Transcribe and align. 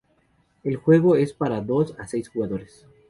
El 0.63 0.77
juego 0.77 1.15
es 1.15 1.31
para 1.31 1.61
dos 1.61 1.93
a 1.99 2.07
seis 2.07 2.27
jugadores. 2.27 2.87